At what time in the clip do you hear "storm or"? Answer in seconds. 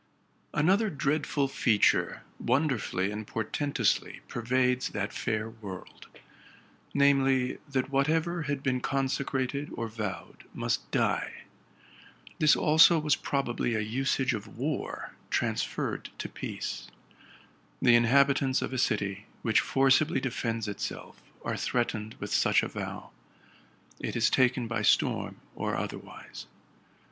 24.81-25.75